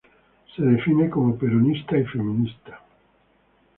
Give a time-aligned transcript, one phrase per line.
[0.55, 2.81] Se define como "peronista y feminista".